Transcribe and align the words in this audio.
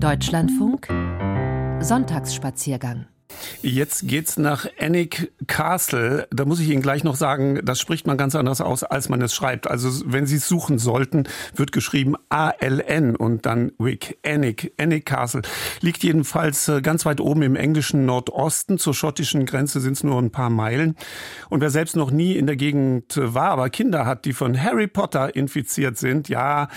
Deutschlandfunk 0.00 0.88
Sonntagsspaziergang 1.80 3.06
Jetzt 3.68 4.06
geht's 4.06 4.36
nach 4.36 4.64
Annick 4.78 5.32
Castle. 5.48 6.28
Da 6.30 6.44
muss 6.44 6.60
ich 6.60 6.68
Ihnen 6.68 6.82
gleich 6.82 7.02
noch 7.02 7.16
sagen, 7.16 7.58
das 7.64 7.80
spricht 7.80 8.06
man 8.06 8.16
ganz 8.16 8.36
anders 8.36 8.60
aus, 8.60 8.84
als 8.84 9.08
man 9.08 9.20
es 9.20 9.34
schreibt. 9.34 9.68
Also 9.68 10.04
wenn 10.06 10.24
Sie 10.24 10.36
es 10.36 10.46
suchen 10.46 10.78
sollten, 10.78 11.24
wird 11.52 11.72
geschrieben 11.72 12.14
A-L-N 12.28 13.16
und 13.16 13.44
dann 13.44 13.72
Wick. 13.80 14.18
Annick, 14.24 14.72
Annick 14.78 15.06
Castle. 15.06 15.42
Liegt 15.80 16.04
jedenfalls 16.04 16.68
äh, 16.68 16.80
ganz 16.80 17.04
weit 17.06 17.20
oben 17.20 17.42
im 17.42 17.56
englischen 17.56 18.06
Nordosten. 18.06 18.78
Zur 18.78 18.94
schottischen 18.94 19.46
Grenze 19.46 19.80
sind 19.80 19.94
es 19.94 20.04
nur 20.04 20.22
ein 20.22 20.30
paar 20.30 20.48
Meilen. 20.48 20.94
Und 21.48 21.60
wer 21.60 21.70
selbst 21.70 21.96
noch 21.96 22.12
nie 22.12 22.36
in 22.36 22.46
der 22.46 22.54
Gegend 22.54 23.16
war, 23.16 23.50
aber 23.50 23.68
Kinder 23.68 24.06
hat, 24.06 24.26
die 24.26 24.32
von 24.32 24.62
Harry 24.62 24.86
Potter 24.86 25.34
infiziert 25.34 25.98
sind, 25.98 26.28
ja, 26.28 26.68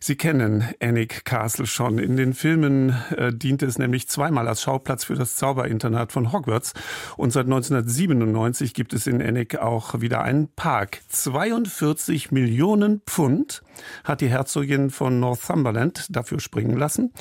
Sie 0.00 0.14
kennen 0.14 0.64
Annick 0.80 1.24
Castle 1.24 1.66
schon. 1.66 1.98
In 1.98 2.16
den 2.16 2.32
Filmen 2.32 2.94
äh, 3.16 3.32
diente 3.32 3.66
es 3.66 3.76
nämlich 3.76 4.08
zweimal 4.08 4.46
als 4.46 4.62
Schauplatz 4.62 5.02
für 5.02 5.16
das 5.16 5.34
Zauberinternat 5.34 6.12
von 6.12 6.27
Hogwarts. 6.32 6.74
Und 7.16 7.32
seit 7.32 7.46
1997 7.46 8.74
gibt 8.74 8.92
es 8.92 9.06
in 9.06 9.22
Annick 9.22 9.58
auch 9.58 10.00
wieder 10.00 10.22
einen 10.22 10.48
Park. 10.48 11.00
42 11.08 12.30
Millionen 12.30 13.00
Pfund 13.06 13.62
hat 14.04 14.20
die 14.20 14.28
Herzogin 14.28 14.90
von 14.90 15.20
Northumberland 15.20 16.06
dafür 16.10 16.40
springen 16.40 16.76
lassen 16.76 17.12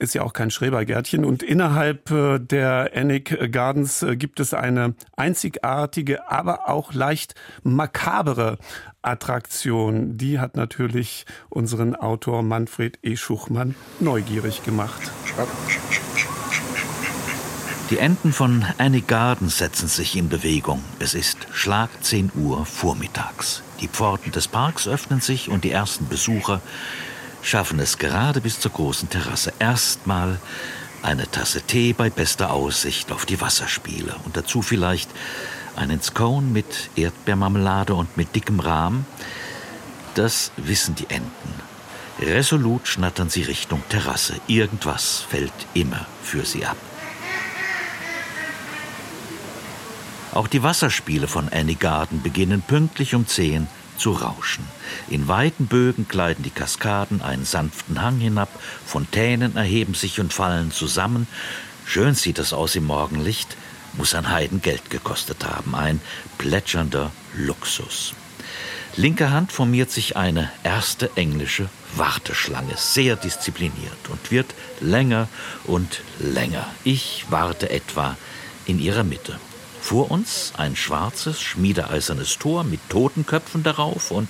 ist 0.00 0.14
ja 0.14 0.22
auch 0.22 0.32
kein 0.32 0.50
Schrebergärtchen. 0.50 1.24
Und 1.24 1.42
innerhalb 1.42 2.10
äh, 2.10 2.38
der 2.38 2.90
Annick 2.94 3.52
Gardens 3.52 4.02
äh, 4.02 4.16
gibt 4.16 4.40
es 4.40 4.54
eine 4.54 4.94
einzigartige, 5.16 6.28
aber 6.30 6.68
auch 6.68 6.92
leicht 6.92 7.34
makabere 7.62 8.58
Attraktion. 9.02 10.16
Die 10.16 10.40
hat 10.40 10.56
natürlich 10.56 11.26
unseren 11.48 11.94
Autor 11.94 12.42
Manfred 12.42 12.98
E. 13.02 13.16
Schuchmann 13.16 13.74
neugierig 14.00 14.64
gemacht. 14.64 15.12
Die 17.90 17.98
Enten 17.98 18.32
von 18.32 18.64
Annie 18.78 19.02
Gardens 19.02 19.58
setzen 19.58 19.88
sich 19.88 20.14
in 20.14 20.28
Bewegung. 20.28 20.84
Es 21.00 21.12
ist 21.14 21.38
Schlag 21.50 21.90
10 22.04 22.30
Uhr 22.36 22.64
vormittags. 22.64 23.64
Die 23.80 23.88
Pforten 23.88 24.30
des 24.30 24.46
Parks 24.46 24.86
öffnen 24.86 25.20
sich 25.20 25.48
und 25.48 25.64
die 25.64 25.72
ersten 25.72 26.06
Besucher 26.06 26.60
schaffen 27.42 27.80
es 27.80 27.98
gerade 27.98 28.40
bis 28.40 28.60
zur 28.60 28.70
großen 28.70 29.10
Terrasse. 29.10 29.52
Erstmal 29.58 30.38
eine 31.02 31.28
Tasse 31.28 31.62
Tee 31.62 31.92
bei 31.92 32.10
bester 32.10 32.52
Aussicht 32.52 33.10
auf 33.10 33.26
die 33.26 33.40
Wasserspiele 33.40 34.14
und 34.24 34.36
dazu 34.36 34.62
vielleicht 34.62 35.10
einen 35.74 36.00
Scone 36.00 36.46
mit 36.46 36.90
Erdbeermarmelade 36.94 37.94
und 37.94 38.16
mit 38.16 38.36
dickem 38.36 38.60
Rahm. 38.60 39.04
Das 40.14 40.52
wissen 40.56 40.94
die 40.94 41.10
Enten. 41.10 41.54
Resolut 42.20 42.86
schnattern 42.86 43.30
sie 43.30 43.42
Richtung 43.42 43.82
Terrasse. 43.88 44.34
Irgendwas 44.46 45.24
fällt 45.28 45.52
immer 45.74 46.06
für 46.22 46.44
sie 46.44 46.64
ab. 46.64 46.76
Auch 50.32 50.46
die 50.46 50.62
Wasserspiele 50.62 51.26
von 51.26 51.48
Annie 51.48 51.74
Garden 51.74 52.22
beginnen 52.22 52.62
pünktlich 52.62 53.14
um 53.14 53.26
zehn 53.26 53.66
zu 53.96 54.12
rauschen. 54.12 54.64
In 55.08 55.26
weiten 55.26 55.66
Bögen 55.66 56.06
gleiten 56.08 56.44
die 56.44 56.50
Kaskaden 56.50 57.20
einen 57.20 57.44
sanften 57.44 58.00
Hang 58.00 58.18
hinab, 58.18 58.48
Fontänen 58.86 59.56
erheben 59.56 59.94
sich 59.94 60.20
und 60.20 60.32
fallen 60.32 60.70
zusammen. 60.70 61.26
Schön 61.84 62.14
sieht 62.14 62.38
es 62.38 62.52
aus 62.52 62.76
im 62.76 62.84
Morgenlicht, 62.84 63.56
muss 63.94 64.14
ein 64.14 64.30
Heiden 64.30 64.62
Geld 64.62 64.88
gekostet 64.88 65.44
haben, 65.44 65.74
ein 65.74 66.00
plätschernder 66.38 67.10
Luxus. 67.34 68.14
Linker 68.96 69.30
Hand 69.30 69.52
formiert 69.52 69.90
sich 69.90 70.16
eine 70.16 70.50
erste 70.62 71.10
englische 71.16 71.68
Warteschlange, 71.96 72.74
sehr 72.76 73.16
diszipliniert 73.16 74.08
und 74.08 74.30
wird 74.30 74.54
länger 74.80 75.28
und 75.64 76.02
länger. 76.18 76.66
Ich 76.84 77.26
warte 77.30 77.70
etwa 77.70 78.16
in 78.66 78.78
ihrer 78.78 79.04
Mitte. 79.04 79.38
Vor 79.80 80.10
uns 80.10 80.52
ein 80.56 80.76
schwarzes, 80.76 81.40
schmiedeeisernes 81.40 82.38
Tor 82.38 82.64
mit 82.64 82.80
Totenköpfen 82.90 83.62
darauf 83.62 84.10
und 84.10 84.28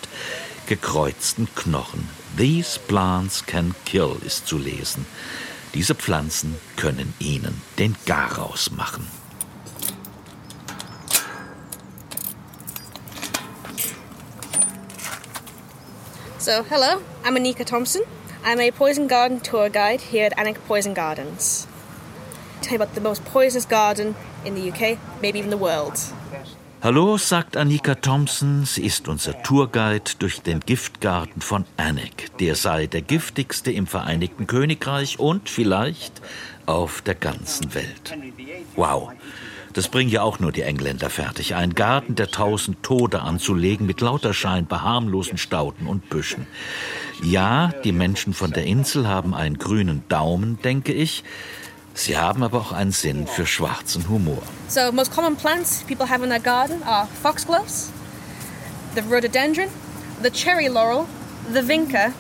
gekreuzten 0.66 1.48
Knochen. 1.54 2.08
These 2.36 2.78
plants 2.78 3.44
can 3.44 3.74
kill 3.84 4.16
ist 4.24 4.46
zu 4.46 4.56
lesen. 4.56 5.04
Diese 5.74 5.94
Pflanzen 5.94 6.56
können 6.76 7.12
ihnen 7.18 7.60
den 7.78 7.96
Garaus 8.06 8.70
machen. 8.70 9.06
So, 16.38 16.64
hello, 16.70 17.02
I'm 17.22 17.36
Anika 17.36 17.64
Thompson. 17.64 18.02
I'm 18.44 18.60
a 18.60 18.70
poison 18.70 19.08
garden 19.08 19.42
tour 19.42 19.68
guide 19.68 20.00
here 20.00 20.24
at 20.24 20.38
Annick 20.38 20.56
Poison 20.66 20.94
Gardens. 20.94 21.66
Tell 22.62 22.78
you 22.78 22.82
about 22.82 22.94
the 22.94 23.00
most 23.02 23.24
poisonous 23.26 23.66
garden 23.66 24.14
in 24.44 24.54
the 24.54 24.70
UK, 24.70 24.98
maybe 25.22 25.38
even 25.38 25.50
the 25.50 25.60
world. 25.60 25.94
Hallo, 26.82 27.18
sagt 27.18 27.58
Annika 27.58 27.94
Thompson. 27.94 28.64
Sie 28.64 28.82
ist 28.82 29.06
unser 29.06 29.42
Tourguide 29.42 30.12
durch 30.18 30.40
den 30.40 30.60
Giftgarten 30.60 31.42
von 31.42 31.66
Annick. 31.76 32.30
Der 32.38 32.54
sei 32.54 32.86
der 32.86 33.02
giftigste 33.02 33.70
im 33.70 33.86
Vereinigten 33.86 34.46
Königreich 34.46 35.18
und 35.18 35.50
vielleicht 35.50 36.22
auf 36.64 37.02
der 37.02 37.16
ganzen 37.16 37.74
Welt. 37.74 38.16
Wow. 38.76 39.10
Das 39.74 39.88
bringen 39.88 40.10
ja 40.10 40.22
auch 40.22 40.40
nur 40.40 40.52
die 40.52 40.62
Engländer 40.62 41.10
fertig. 41.10 41.54
Ein 41.54 41.74
Garten 41.74 42.14
der 42.14 42.30
tausend 42.30 42.82
Tode 42.82 43.20
anzulegen 43.20 43.86
mit 43.86 44.00
lauter 44.00 44.32
scheinbar 44.32 44.82
harmlosen 44.82 45.36
Stauden 45.36 45.86
und 45.86 46.08
Büschen. 46.08 46.46
Ja, 47.22 47.72
die 47.84 47.92
Menschen 47.92 48.32
von 48.32 48.52
der 48.52 48.64
Insel 48.64 49.06
haben 49.06 49.34
einen 49.34 49.58
grünen 49.58 50.02
Daumen, 50.08 50.58
denke 50.62 50.92
ich. 50.92 51.24
Sie 51.94 52.16
haben 52.16 52.42
aber 52.42 52.58
auch 52.58 52.72
einen 52.72 52.92
Sinn 52.92 53.26
für 53.26 53.46
schwarzen 53.46 54.08
Humor. 54.08 54.42
So, 54.68 54.92
most 54.92 55.12
common 55.12 55.36
plants 55.36 55.84
people 55.86 56.08
have 56.08 56.22
in 56.22 56.30
their 56.30 56.40
garden 56.40 56.82
are 56.84 57.06
foxgloves, 57.22 57.90
the 58.94 59.02
rhododendron, 59.02 59.68
the 60.22 60.30
cherry 60.30 60.68
laurel, 60.68 61.06
the 61.52 61.62
vinca 61.62 62.12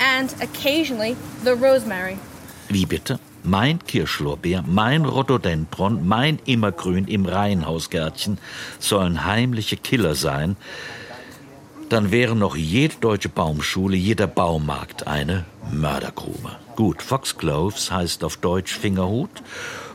and 0.00 0.34
occasionally 0.40 1.16
the 1.44 1.54
rosemary. 1.54 2.18
Wie 2.68 2.86
bitte? 2.86 3.18
Mein 3.44 3.78
Kirschlorbeer, 3.78 4.62
mein 4.66 5.04
Rhododendron, 5.04 6.06
mein 6.06 6.38
Immergrün 6.44 7.06
im 7.06 7.24
Reihenhausgärtchen 7.24 8.38
sollen 8.78 9.24
heimliche 9.24 9.76
Killer 9.76 10.14
sein. 10.14 10.56
Dann 11.88 12.10
wäre 12.10 12.36
noch 12.36 12.54
jede 12.54 12.96
deutsche 12.96 13.30
Baumschule, 13.30 13.96
jeder 13.96 14.26
Baumarkt 14.26 15.06
eine 15.06 15.46
Mördergrube. 15.72 16.56
Gut, 16.76 17.02
Foxgloves 17.02 17.90
heißt 17.90 18.24
auf 18.24 18.36
Deutsch 18.36 18.76
Fingerhut 18.76 19.30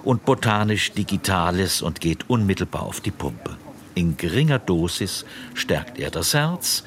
und 0.03 0.25
botanisch 0.25 0.91
Digitalis 0.93 1.83
und 1.83 2.01
geht 2.01 2.29
unmittelbar 2.29 2.83
auf 2.83 2.99
die 2.99 3.11
Pumpe. 3.11 3.57
In 3.93 4.17
geringer 4.17 4.57
Dosis 4.57 5.23
stärkt 5.53 5.99
er 5.99 6.09
das 6.09 6.33
Herz, 6.33 6.83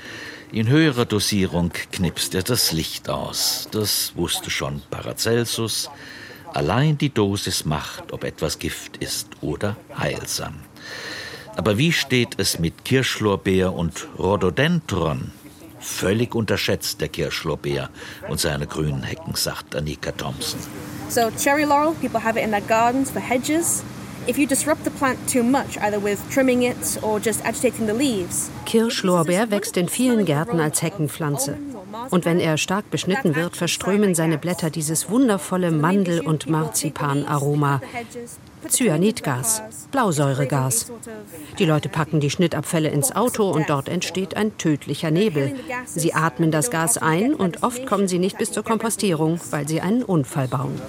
in 0.50 0.68
höherer 0.68 1.04
Dosierung 1.04 1.72
knipst 1.92 2.34
er 2.34 2.42
das 2.42 2.72
Licht 2.72 3.08
aus. 3.08 3.68
Das 3.70 4.12
wusste 4.16 4.50
schon 4.50 4.82
Paracelsus. 4.90 5.88
Allein 6.52 6.98
die 6.98 7.12
Dosis 7.12 7.64
macht, 7.64 8.12
ob 8.12 8.24
etwas 8.24 8.58
Gift 8.58 8.96
ist 8.96 9.28
oder 9.40 9.76
heilsam. 9.96 10.54
Aber 11.56 11.78
wie 11.78 11.92
steht 11.92 12.38
es 12.38 12.58
mit 12.58 12.84
Kirschlorbeer 12.84 13.72
und 13.72 14.06
Rhododendron? 14.18 15.32
Völlig 15.80 16.34
unterschätzt 16.34 17.00
der 17.00 17.08
Kirschlorbeer 17.08 17.88
und 18.28 18.40
seine 18.40 18.66
grünen 18.66 19.02
Hecken, 19.02 19.34
sagt 19.34 19.74
Annika 19.74 20.12
Thompson. 20.12 20.60
So 21.08 21.30
cherry 21.38 21.64
laurel, 21.64 21.94
people 22.00 22.22
have 22.22 22.38
it 22.38 22.44
in 22.44 22.50
their 22.50 22.60
gardens 22.60 23.10
for 23.10 23.20
hedges. 23.20 23.82
If 24.28 24.38
you 24.38 24.46
disrupt 24.46 24.84
the 24.84 24.90
plant 24.90 25.18
too 25.32 25.44
much, 25.44 25.78
either 25.80 26.02
with 26.02 26.18
trimming 26.32 26.62
it 26.62 26.98
or 27.02 27.20
just 27.20 27.44
agitating 27.44 27.86
the 27.86 27.92
leaves. 27.92 28.50
Kirschlorbeer 28.64 29.50
wächst 29.50 29.76
in 29.76 29.88
vielen 29.88 30.24
Gärten 30.24 30.58
als 30.58 30.82
Heckenpflanze. 30.82 31.56
Und 32.10 32.24
wenn 32.24 32.40
er 32.40 32.58
stark 32.58 32.90
beschnitten 32.90 33.34
wird, 33.36 33.56
verströmen 33.56 34.14
seine 34.14 34.36
Blätter 34.36 34.70
dieses 34.70 35.08
wundervolle 35.08 35.70
Mandel- 35.70 36.20
und 36.20 36.48
Marzipanaroma. 36.48 37.80
Cyanidgas, 38.68 39.62
Blausäuregas. 39.90 40.90
Die 41.58 41.64
Leute 41.64 41.88
packen 41.88 42.20
die 42.20 42.30
Schnittabfälle 42.30 42.88
ins 42.88 43.14
Auto 43.14 43.50
und 43.50 43.68
dort 43.68 43.88
entsteht 43.88 44.36
ein 44.36 44.56
tödlicher 44.58 45.10
Nebel. 45.10 45.54
Sie 45.86 46.14
atmen 46.14 46.50
das 46.50 46.70
Gas 46.70 46.98
ein 46.98 47.34
und 47.34 47.62
oft 47.62 47.86
kommen 47.86 48.08
sie 48.08 48.18
nicht 48.18 48.38
bis 48.38 48.52
zur 48.52 48.62
Kompostierung, 48.62 49.40
weil 49.50 49.66
sie 49.68 49.80
einen 49.80 50.02
Unfall 50.02 50.48
bauen. 50.48 50.80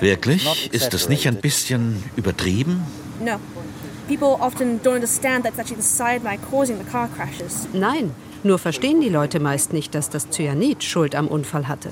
Wirklich? 0.00 0.70
Ist 0.72 0.92
das 0.94 1.08
nicht 1.08 1.26
ein 1.26 1.40
bisschen 1.40 2.02
übertrieben? 2.16 2.82
Nein, 7.72 8.12
nur 8.42 8.58
verstehen 8.58 9.00
die 9.00 9.08
Leute 9.08 9.40
meist 9.40 9.72
nicht, 9.72 9.94
dass 9.94 10.10
das 10.10 10.30
Cyanid 10.30 10.84
Schuld 10.84 11.14
am 11.14 11.26
Unfall 11.26 11.66
hatte. 11.66 11.90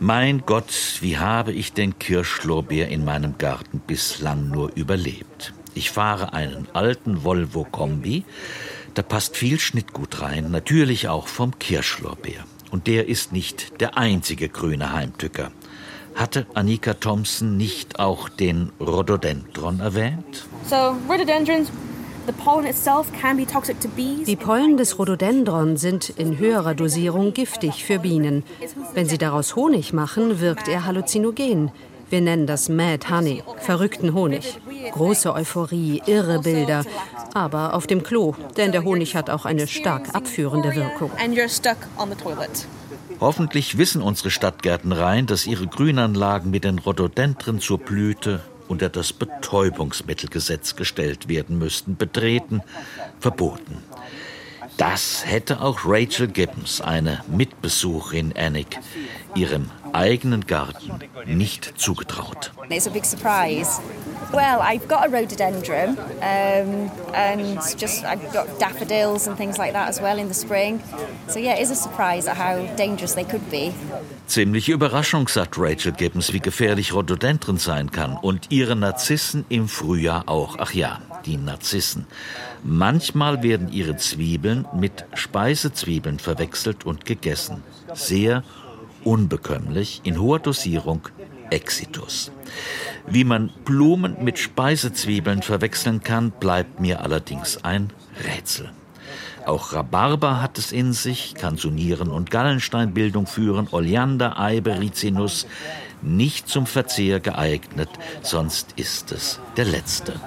Mein 0.00 0.42
Gott, 0.44 0.98
wie 1.00 1.16
habe 1.16 1.52
ich 1.52 1.72
den 1.72 1.98
Kirschlorbeer 1.98 2.88
in 2.88 3.04
meinem 3.04 3.38
Garten 3.38 3.80
bislang 3.86 4.48
nur 4.48 4.72
überlebt? 4.74 5.54
Ich 5.74 5.90
fahre 5.90 6.32
einen 6.32 6.66
alten 6.72 7.24
Volvo-Kombi, 7.24 8.24
Da 8.94 9.02
passt 9.02 9.36
viel 9.36 9.60
Schnittgut 9.60 10.22
rein, 10.22 10.50
natürlich 10.50 11.08
auch 11.08 11.28
vom 11.28 11.58
Kirschlorbeer. 11.58 12.44
Und 12.70 12.86
der 12.86 13.08
ist 13.08 13.30
nicht 13.30 13.78
der 13.80 13.98
einzige 13.98 14.48
grüne 14.48 14.94
Heimtücker. 14.94 15.52
Hatte 16.16 16.46
Annika 16.54 16.94
Thompson 16.94 17.56
nicht 17.56 17.98
auch 17.98 18.28
den 18.28 18.72
Rhododendron 18.80 19.80
erwähnt? 19.80 20.46
So, 20.68 20.96
rhododendrons 21.08 21.70
die 24.26 24.36
Pollen 24.36 24.76
des 24.76 24.98
Rhododendron 24.98 25.76
sind 25.76 26.08
in 26.10 26.38
höherer 26.38 26.74
Dosierung 26.74 27.34
giftig 27.34 27.84
für 27.84 28.00
Bienen. 28.00 28.42
Wenn 28.94 29.06
sie 29.06 29.18
daraus 29.18 29.54
Honig 29.54 29.92
machen, 29.92 30.40
wirkt 30.40 30.66
er 30.66 30.86
halluzinogen. 30.86 31.70
Wir 32.10 32.20
nennen 32.20 32.46
das 32.46 32.68
Mad 32.68 33.08
Honey, 33.10 33.42
verrückten 33.58 34.12
Honig. 34.14 34.58
Große 34.92 35.32
Euphorie, 35.32 36.02
irre 36.06 36.40
Bilder, 36.40 36.84
aber 37.34 37.74
auf 37.74 37.86
dem 37.86 38.02
Klo, 38.02 38.34
denn 38.56 38.72
der 38.72 38.84
Honig 38.84 39.14
hat 39.14 39.30
auch 39.30 39.44
eine 39.44 39.66
stark 39.66 40.14
abführende 40.14 40.74
Wirkung. 40.74 41.10
Hoffentlich 43.20 43.78
wissen 43.78 44.02
unsere 44.02 44.30
Stadtgärtnereien, 44.30 45.26
dass 45.26 45.46
ihre 45.46 45.66
Grünanlagen 45.66 46.50
mit 46.50 46.64
den 46.64 46.78
Rhododendren 46.78 47.60
zur 47.60 47.78
Blüte 47.78 48.42
unter 48.68 48.88
das 48.88 49.12
Betäubungsmittelgesetz 49.12 50.76
gestellt 50.76 51.28
werden 51.28 51.58
müssten, 51.58 51.96
betreten, 51.96 52.62
verboten. 53.20 53.82
Das 54.76 55.24
hätte 55.24 55.62
auch 55.62 55.80
Rachel 55.86 56.28
Gibbons, 56.28 56.82
eine 56.82 57.22
Mitbesucherin 57.28 58.34
Annick, 58.36 58.78
ihrem 59.34 59.70
eigenen 59.92 60.46
Garten 60.46 60.98
nicht 61.24 61.74
zugetraut. 61.76 62.52
It's 62.68 62.86
a 62.86 62.90
big 62.90 63.06
surprise. 63.06 63.80
Well, 64.32 64.60
I've 64.60 64.88
got 64.88 65.06
a 65.06 65.08
rhododendron 65.08 65.98
um, 66.20 66.90
and 67.14 67.58
just 67.78 68.04
I've 68.04 68.32
got 68.32 68.58
daffodils 68.58 69.26
and 69.26 69.36
things 69.36 69.56
like 69.58 69.72
that 69.72 69.88
as 69.88 70.00
well 70.00 70.18
in 70.18 70.28
the 70.28 70.34
spring. 70.34 70.82
So 71.28 71.38
yeah, 71.38 71.54
it 71.54 71.62
is 71.62 71.70
a 71.70 71.76
surprise 71.76 72.26
at 72.26 72.36
how 72.36 72.66
dangerous 72.76 73.14
they 73.14 73.24
could 73.24 73.48
be. 73.50 73.72
Ziemliche 74.26 74.72
Überraschung, 74.72 75.28
sagt 75.28 75.56
Rachel 75.56 75.92
Gibbons, 75.92 76.32
wie 76.32 76.40
gefährlich 76.40 76.92
Rhododendron 76.92 77.58
sein 77.58 77.90
kann 77.90 78.16
und 78.16 78.50
ihre 78.50 78.74
Narzissen 78.74 79.44
im 79.48 79.68
Frühjahr 79.68 80.24
auch. 80.28 80.56
Ach 80.58 80.72
ja, 80.72 81.00
die 81.24 81.36
Narzissen. 81.36 82.06
Manchmal 82.62 83.42
werden 83.42 83.70
ihre 83.70 83.96
Zwiebeln 83.96 84.66
mit 84.74 85.04
Speisezwiebeln 85.14 86.18
verwechselt 86.18 86.84
und 86.84 87.04
gegessen. 87.04 87.62
Sehr 87.94 88.42
unbekömmlich, 89.04 90.00
in 90.02 90.20
hoher 90.20 90.40
Dosierung 90.40 91.08
Exitus. 91.50 92.32
Wie 93.06 93.24
man 93.24 93.50
Blumen 93.64 94.22
mit 94.24 94.38
Speisezwiebeln 94.38 95.42
verwechseln 95.42 96.02
kann, 96.02 96.30
bleibt 96.32 96.80
mir 96.80 97.02
allerdings 97.02 97.62
ein 97.64 97.92
Rätsel. 98.24 98.70
Auch 99.44 99.72
Rhabarber 99.72 100.42
hat 100.42 100.58
es 100.58 100.72
in 100.72 100.92
sich, 100.92 101.34
kann 101.34 101.56
zu 101.56 101.70
Nieren- 101.70 102.10
und 102.10 102.32
Gallensteinbildung 102.32 103.28
führen, 103.28 103.68
Oleander, 103.70 104.40
Eibe, 104.40 104.80
Rizinus, 104.80 105.46
nicht 106.02 106.48
zum 106.48 106.66
Verzehr 106.66 107.20
geeignet, 107.20 107.88
sonst 108.22 108.72
ist 108.76 109.12
es 109.12 109.40
der 109.56 109.66
letzte. 109.66 110.20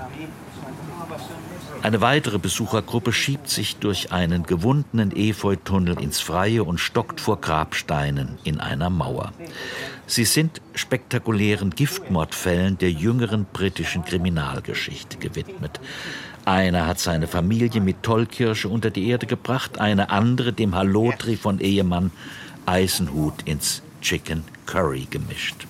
Eine 1.82 2.02
weitere 2.02 2.40
Besuchergruppe 2.40 3.14
schiebt 3.14 3.50
sich 3.50 3.78
durch 3.78 4.12
einen 4.12 4.44
gewundenen 4.44 5.16
Efeutunnel 5.16 6.00
ins 6.00 6.20
Freie 6.20 6.64
und 6.64 6.78
stockt 6.78 7.22
vor 7.22 7.40
Grabsteinen 7.40 8.38
in 8.44 8.60
einer 8.60 8.90
Mauer. 8.90 9.32
Sie 10.06 10.26
sind 10.26 10.62
spektakulären 10.76 11.70
Giftmordfällen 11.70 12.78
der 12.78 12.92
jüngeren 12.92 13.46
britischen 13.46 14.04
Kriminalgeschichte 14.04 15.18
gewidmet. 15.18 15.80
Einer 16.44 16.86
hat 16.86 17.00
seine 17.00 17.28
Familie 17.28 17.80
mit 17.80 18.04
Tollkirsche 18.04 18.68
unter 18.68 18.90
die 18.90 19.08
Erde 19.08 19.26
gebracht, 19.26 19.80
eine 19.80 20.10
andere 20.10 20.52
dem 20.52 20.76
Hallotri 20.76 21.38
von 21.38 21.60
Ehemann 21.60 22.12
Eisenhut 22.66 23.44
ins 23.46 23.82
Chicken 24.02 24.44
Curry 24.66 25.08
gemischt. 25.10 25.66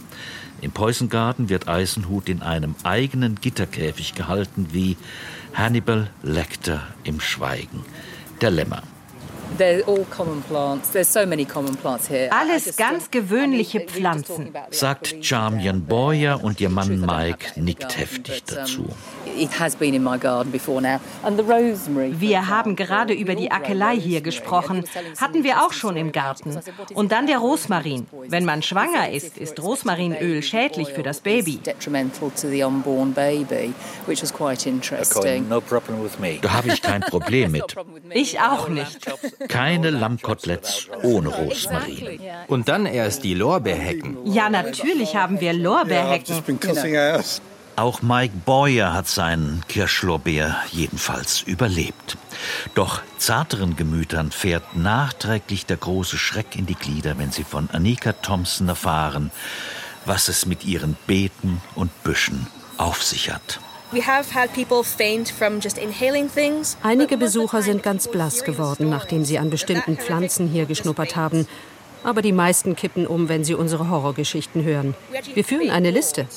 Im 0.62 0.72
Poison 0.72 1.10
Garden 1.10 1.50
wird 1.50 1.68
Eisenhut 1.68 2.28
in 2.28 2.42
einem 2.42 2.76
eigenen 2.84 3.36
Gitterkäfig 3.36 4.14
gehalten, 4.14 4.68
wie 4.72 4.98
Hannibal 5.54 6.10
Lecter 6.22 6.88
im 7.04 7.22
Schweigen. 7.22 7.86
Der 8.42 8.52
Lämmer. 8.52 8.84
Alles 12.31 12.78
ganz 12.78 13.12
gewöhnliche 13.12 13.81
Pflanzen, 13.81 14.54
sagt 14.72 15.16
Charmian 15.22 15.86
Boyer 15.86 16.44
und 16.44 16.62
ihr 16.62 16.69
Mann 16.69 17.01
Mike 17.01 17.60
nickt 17.60 17.98
heftig 17.98 18.44
dazu. 18.46 18.86
Wir 22.19 22.48
haben 22.48 22.75
gerade 22.75 23.13
über 23.13 23.36
die 23.36 23.51
Akelei 23.51 23.96
hier 24.00 24.22
gesprochen. 24.22 24.84
Hatten 25.19 25.44
wir 25.44 25.63
auch 25.63 25.74
schon 25.74 25.98
im 25.98 26.12
Garten. 26.12 26.60
Und 26.94 27.12
dann 27.12 27.28
der 27.28 27.38
Rosmarin. 27.38 28.07
Wenn 28.28 28.46
man 28.46 28.62
schwanger 28.62 29.12
ist, 29.12 29.38
ist 29.38 29.62
Rosmarinöl 29.62 30.42
schädlich 30.44 30.90
für 30.90 31.04
das 31.04 31.22
Baby. 31.22 31.60
Da 36.42 36.54
habe 36.54 36.68
ich 36.69 36.81
kein 36.81 37.01
Problem 37.01 37.51
mit. 37.51 37.75
Ich 38.13 38.40
auch 38.40 38.68
nicht. 38.69 39.00
Keine 39.47 39.89
Lammkoteletts 39.89 40.88
ohne 41.03 41.30
Rosmarin. 41.30 42.19
Und 42.47 42.68
dann 42.68 42.86
erst 42.86 43.24
die 43.24 43.33
Lorbeerhecken. 43.33 44.18
Ja, 44.25 44.50
natürlich 44.50 45.15
haben 45.15 45.39
wir 45.39 45.53
Lorbeerhecken. 45.53 46.44
Auch 47.75 48.01
Mike 48.01 48.33
Boyer 48.45 48.94
hat 48.94 49.07
seinen 49.07 49.63
Kirschlorbeer 49.69 50.57
jedenfalls 50.71 51.41
überlebt. 51.41 52.18
Doch 52.75 53.01
zarteren 53.18 53.77
Gemütern 53.77 54.31
fährt 54.31 54.75
nachträglich 54.75 55.65
der 55.65 55.77
große 55.77 56.18
Schreck 56.18 56.57
in 56.57 56.65
die 56.65 56.75
Glieder, 56.75 57.18
wenn 57.18 57.31
sie 57.31 57.45
von 57.45 57.69
Annika 57.71 58.12
Thompson 58.12 58.68
erfahren, 58.68 59.31
was 60.06 60.27
es 60.27 60.45
mit 60.45 60.65
ihren 60.65 60.97
Beeten 61.07 61.62
und 61.75 62.03
Büschen 62.03 62.47
auf 62.75 63.01
sich 63.01 63.31
hat. 63.31 63.62
Einige 66.83 67.18
Besucher 67.18 67.62
sind 67.63 67.81
ganz 67.81 68.07
blass 68.07 68.44
geworden, 68.44 68.89
nachdem 68.89 69.25
sie 69.25 69.39
an 69.39 69.50
bestimmten 69.50 69.97
Pflanzen 69.97 70.47
hier 70.47 70.65
geschnuppert 70.65 71.15
haben. 71.15 71.47
Aber 72.03 72.21
die 72.21 72.31
meisten 72.31 72.75
kippen 72.75 73.07
um, 73.07 73.30
wenn 73.30 73.44
sie 73.44 73.56
unsere 73.56 73.89
Horrorgeschichten 73.89 74.63
hören. 74.63 74.94
Wir 75.33 75.44
führen 75.44 75.71
eine 75.71 75.89
Liste. 75.89 76.27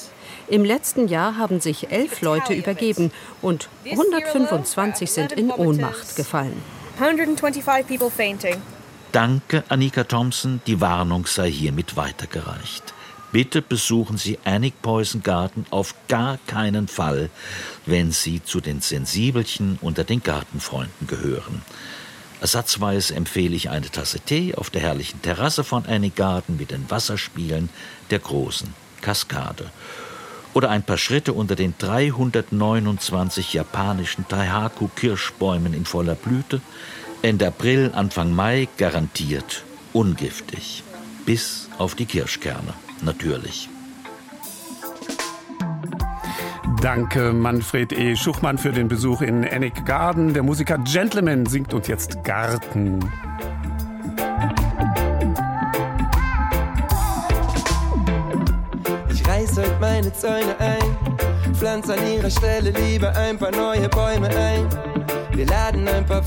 Im 0.49 0.65
letzten 0.65 1.09
Jahr 1.09 1.37
haben 1.37 1.61
sich 1.61 1.91
elf 1.93 2.23
Leute 2.23 2.55
übergeben 2.55 3.13
und 3.43 3.69
125 3.85 5.11
sind 5.11 5.33
in 5.33 5.51
Ohnmacht 5.51 6.17
gefallen. 6.17 6.61
125 6.99 7.87
people 7.87 8.11
fainting. 8.11 8.57
Danke, 9.13 9.63
Annika 9.69 10.05
Thompson. 10.05 10.63
Die 10.67 10.81
Warnung 10.81 11.27
sei 11.27 11.51
hiermit 11.51 11.97
weitergereicht. 11.97 12.95
Bitte 13.33 13.63
besuchen 13.63 14.19
Sie 14.19 14.39
Annick 14.45 14.83
Poison 14.83 15.23
Garten 15.23 15.65
auf 15.71 15.95
gar 16.07 16.37
keinen 16.47 16.87
Fall, 16.87 17.31
wenn 17.87 18.13
Sie 18.13 18.45
zu 18.45 18.61
den 18.61 18.83
Sensibelchen 18.83 19.79
unter 19.81 20.05
den 20.05 20.23
Gartenfreunden 20.23 21.07
gehören. 21.07 21.63
Ersatzweise 22.43 23.15
empfehle 23.15 23.57
ich 23.57 23.71
eine 23.71 23.91
Tasse 23.91 24.21
Tee 24.21 24.55
auf 24.55 24.69
der 24.69 24.83
herrlichen 24.83 25.23
Terrasse 25.23 25.65
von 25.65 25.87
Annick 25.87 26.17
Garten 26.17 26.59
mit 26.59 26.73
den 26.73 26.91
Wasserspielen 26.91 27.71
der 28.11 28.19
großen 28.19 28.75
Kaskade. 29.01 29.71
Oder 30.53 30.69
ein 30.69 30.83
paar 30.83 30.99
Schritte 30.99 31.33
unter 31.33 31.57
den 31.57 31.73
329 31.79 33.55
japanischen 33.55 34.29
Taihaku-Kirschbäumen 34.29 35.73
in 35.73 35.87
voller 35.87 36.17
Blüte, 36.17 36.61
Ende 37.23 37.47
April, 37.47 37.93
Anfang 37.95 38.35
Mai 38.35 38.69
garantiert 38.77 39.63
ungiftig, 39.95 40.83
bis 41.25 41.71
auf 41.79 41.95
die 41.95 42.07
Kirschkerne 42.07 42.75
natürlich. 43.03 43.69
Danke 46.81 47.33
Manfred 47.33 47.93
E. 47.93 48.17
Schuchmann 48.17 48.59
für 48.59 48.73
den 48.73 48.89
Besuch 48.89 49.23
in 49.23 49.45
Ennick 49.45 49.85
Garden. 49.87 50.35
Der 50.35 50.43
Musiker 50.43 50.79
Gentleman 50.79 51.47
singt 51.47 51.75
uns 51.75 51.87
jetzt 51.87 52.25
Garten. 52.25 53.01
reiß 59.43 59.57
heute 59.57 59.77
meine 59.81 60.13
Zäune 60.13 60.57
ein, 60.59 61.55
pflanz 61.55 61.89
an 61.89 61.99
ihrer 62.07 62.31
Stelle 62.31 62.71
lieber 62.71 63.15
ein 63.17 63.39
paar 63.39 63.51
neue 63.51 63.89
Bäume 63.89 64.29
ein. 64.29 64.69
Wir 65.35 65.47
laden 65.47 65.89
ein 65.89 66.05
paar 66.05 66.23